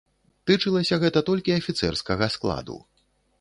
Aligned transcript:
Тычылася 0.51 0.97
гэта 1.03 1.23
толькі 1.29 1.55
афіцэрскага 1.59 2.31
складу. 2.37 2.81